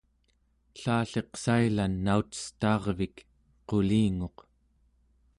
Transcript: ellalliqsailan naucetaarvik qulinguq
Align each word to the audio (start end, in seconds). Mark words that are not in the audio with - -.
ellalliqsailan 0.75 1.93
naucetaarvik 2.05 3.15
qulinguq 3.69 4.37